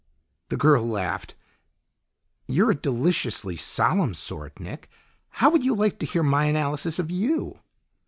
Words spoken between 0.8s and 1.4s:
laughed.